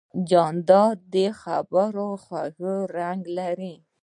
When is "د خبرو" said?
1.13-2.09